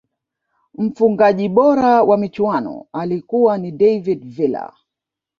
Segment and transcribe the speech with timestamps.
[0.73, 4.73] mfungaji bora wa michuano alikuwa ni david villa